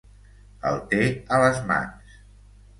El 0.69 0.81
té 0.95 1.03
a 1.37 1.41
les 1.45 1.63
mans. 1.71 2.19